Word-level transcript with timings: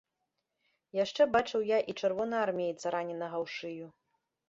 Яшчэ 0.99 1.27
бачыў 1.35 1.67
я 1.75 1.79
і 1.93 1.97
чырвонаармейца, 2.01 2.85
раненага 2.99 3.37
ў 3.47 3.57
шыю. 3.61 3.97